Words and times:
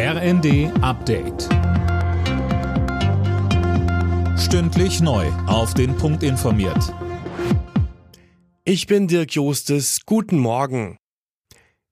RND 0.00 0.70
Update. 0.80 1.48
Stündlich 4.38 5.00
neu. 5.00 5.26
Auf 5.48 5.74
den 5.74 5.96
Punkt 5.96 6.22
informiert. 6.22 6.94
Ich 8.62 8.86
bin 8.86 9.08
Dirk 9.08 9.32
Jostes. 9.32 10.02
Guten 10.06 10.38
Morgen. 10.38 10.98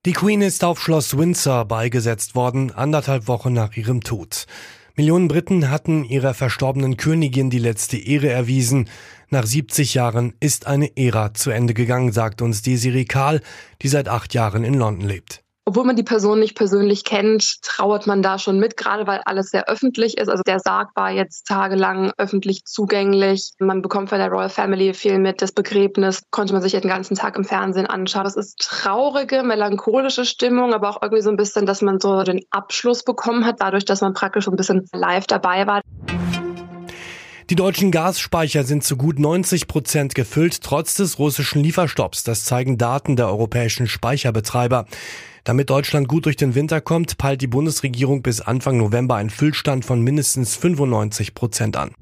Die 0.05 0.13
Queen 0.13 0.41
ist 0.41 0.63
auf 0.63 0.81
Schloss 0.81 1.19
Windsor 1.19 1.65
beigesetzt 1.65 2.37
worden, 2.37 2.71
anderthalb 2.71 3.27
Wochen 3.27 3.53
nach 3.53 3.77
ihrem 3.77 4.03
Tod. 4.03 4.47
Millionen 4.95 5.27
Briten 5.27 5.69
hatten 5.69 6.05
ihrer 6.05 6.33
verstorbenen 6.33 6.97
Königin 6.97 7.51
die 7.51 7.59
letzte 7.59 7.97
Ehre 7.97 8.29
erwiesen. 8.29 8.89
Nach 9.31 9.45
70 9.45 9.95
Jahren 9.95 10.35
ist 10.39 10.69
eine 10.69 10.97
Ära 10.97 11.35
zu 11.35 11.51
Ende 11.51 11.75
gegangen, 11.75 12.13
sagt 12.13 12.41
uns 12.41 12.63
Desiree 12.63 13.05
Kahl, 13.05 13.43
die 13.83 13.89
seit 13.89 14.07
acht 14.07 14.33
Jahren 14.33 14.63
in 14.63 14.75
London 14.75 15.09
lebt 15.09 15.43
obwohl 15.69 15.85
man 15.85 15.97
die 15.97 16.05
Person 16.05 16.39
nicht 16.39 16.55
persönlich 16.55 17.03
kennt, 17.03 17.61
trauert 17.63 18.07
man 18.07 18.23
da 18.23 18.39
schon 18.39 18.61
mit, 18.61 18.77
gerade 18.77 19.09
weil 19.09 19.21
alles 19.25 19.51
sehr 19.51 19.69
öffentlich 19.69 20.17
ist. 20.17 20.29
Also 20.29 20.45
der 20.47 20.61
Sarg 20.61 20.91
war 20.95 21.11
jetzt 21.11 21.45
tagelang 21.49 22.13
öffentlich 22.19 22.65
zugänglich. 22.65 23.51
Man 23.59 23.83
bekommt 23.83 24.11
von 24.11 24.19
der 24.19 24.29
Royal 24.29 24.49
Family 24.49 24.95
viel 24.95 25.19
mit. 25.19 25.43
Das 25.43 25.51
Begräbnis 25.51 26.23
konnte 26.31 26.53
man 26.53 26.63
sich 26.63 26.71
den 26.71 26.89
ganzen 26.89 27.17
Tag 27.17 27.37
im 27.37 27.45
Fernsehen 27.45 27.87
anschauen. 27.87 28.23
Das 28.23 28.37
ist 28.37 28.61
traurige, 28.61 29.43
melancholische 29.43 30.25
Stimmung, 30.25 30.73
aber 30.73 30.89
auch 30.89 31.03
irgendwie 31.03 31.23
so 31.23 31.31
ein 31.31 31.37
bisschen, 31.37 31.67
dass 31.67 31.83
man 31.83 31.99
so 31.99 32.23
den 32.23 32.43
Abschluss 32.51 33.03
bekommen 33.03 33.45
hat, 33.45 33.57
dadurch, 33.59 33.85
dass 33.85 34.01
man 34.03 34.15
praktisch 34.15 34.45
so 34.45 34.53
ein 34.53 34.57
bisschen 34.57 34.87
live 34.93 35.27
dabei 35.27 35.67
war. 35.67 35.81
Die 37.51 37.57
deutschen 37.57 37.91
Gasspeicher 37.91 38.63
sind 38.63 38.85
zu 38.85 38.97
gut 38.97 39.19
90 39.19 39.67
Prozent 39.67 40.15
gefüllt, 40.15 40.63
trotz 40.63 40.95
des 40.95 41.19
russischen 41.19 41.61
Lieferstopps. 41.61 42.23
Das 42.23 42.45
zeigen 42.45 42.79
Daten 42.79 43.17
der 43.17 43.27
europäischen 43.27 43.89
Speicherbetreiber. 43.89 44.87
Damit 45.47 45.71
Deutschland 45.71 46.09
gut 46.09 46.27
durch 46.27 46.35
den 46.35 46.57
Winter 46.57 46.81
kommt, 46.81 47.19
peilt 47.19 47.41
die 47.41 47.47
Bundesregierung 47.47 48.21
bis 48.21 48.41
Anfang 48.41 48.79
November 48.79 49.15
einen 49.15 49.31
Füllstand 49.31 49.85
von 49.85 50.03
mindestens 50.03 50.57
95 50.57 51.35
Prozent 51.35 51.77
an. 51.77 51.93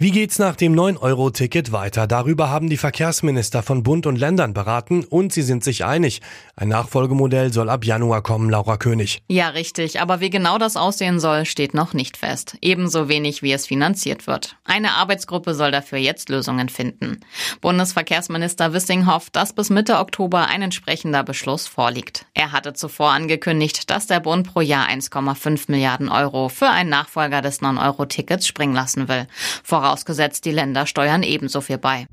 Wie 0.00 0.12
geht's 0.12 0.38
nach 0.38 0.54
dem 0.54 0.76
9-Euro-Ticket 0.76 1.72
weiter? 1.72 2.06
Darüber 2.06 2.50
haben 2.50 2.70
die 2.70 2.76
Verkehrsminister 2.76 3.64
von 3.64 3.82
Bund 3.82 4.06
und 4.06 4.14
Ländern 4.14 4.54
beraten 4.54 5.02
und 5.02 5.32
sie 5.32 5.42
sind 5.42 5.64
sich 5.64 5.84
einig. 5.84 6.22
Ein 6.54 6.68
Nachfolgemodell 6.68 7.52
soll 7.52 7.68
ab 7.68 7.84
Januar 7.84 8.22
kommen, 8.22 8.48
Laura 8.48 8.76
König. 8.76 9.24
Ja, 9.26 9.48
richtig. 9.48 10.00
Aber 10.00 10.20
wie 10.20 10.30
genau 10.30 10.56
das 10.58 10.76
aussehen 10.76 11.18
soll, 11.18 11.46
steht 11.46 11.74
noch 11.74 11.94
nicht 11.94 12.16
fest. 12.16 12.56
Ebenso 12.62 13.08
wenig, 13.08 13.42
wie 13.42 13.52
es 13.52 13.66
finanziert 13.66 14.28
wird. 14.28 14.54
Eine 14.62 14.92
Arbeitsgruppe 14.92 15.52
soll 15.52 15.72
dafür 15.72 15.98
jetzt 15.98 16.28
Lösungen 16.28 16.68
finden. 16.68 17.18
Bundesverkehrsminister 17.60 18.72
Wissing 18.72 19.08
hofft, 19.12 19.34
dass 19.34 19.52
bis 19.52 19.68
Mitte 19.68 19.98
Oktober 19.98 20.46
ein 20.46 20.62
entsprechender 20.62 21.24
Beschluss 21.24 21.66
vorliegt. 21.66 22.24
Er 22.34 22.52
hatte 22.52 22.72
zuvor 22.72 23.10
angekündigt, 23.10 23.90
dass 23.90 24.06
der 24.06 24.20
Bund 24.20 24.46
pro 24.46 24.60
Jahr 24.60 24.88
1,5 24.88 25.64
Milliarden 25.66 26.08
Euro 26.08 26.48
für 26.48 26.70
einen 26.70 26.90
Nachfolger 26.90 27.42
des 27.42 27.62
9-Euro-Tickets 27.62 28.46
springen 28.46 28.74
lassen 28.74 29.08
will. 29.08 29.26
Voraus 29.64 29.87
vorausgesetzt 29.88 30.44
die 30.44 30.50
Länder 30.50 30.86
steuern 30.86 31.22
ebenso 31.22 31.60
viel 31.60 31.78
bei. 31.78 32.06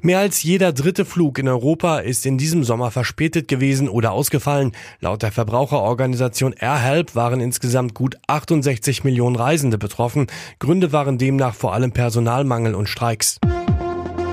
Mehr 0.00 0.18
als 0.18 0.42
jeder 0.42 0.72
dritte 0.72 1.06
Flug 1.06 1.38
in 1.38 1.48
Europa 1.48 1.98
ist 1.98 2.26
in 2.26 2.36
diesem 2.36 2.62
Sommer 2.62 2.90
verspätet 2.90 3.48
gewesen 3.48 3.88
oder 3.88 4.12
ausgefallen. 4.12 4.72
Laut 5.00 5.22
der 5.22 5.32
Verbraucherorganisation 5.32 6.54
AirHelp 6.58 7.14
waren 7.14 7.40
insgesamt 7.40 7.94
gut 7.94 8.16
68 8.26 9.02
Millionen 9.04 9.36
Reisende 9.36 9.78
betroffen. 9.78 10.26
Gründe 10.58 10.92
waren 10.92 11.16
demnach 11.16 11.54
vor 11.54 11.72
allem 11.72 11.92
Personalmangel 11.92 12.74
und 12.74 12.88
Streiks. 12.88 13.38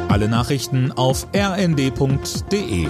Alle 0.10 0.28
Nachrichten 0.28 0.92
auf 0.92 1.28
rnd.de 1.34 2.88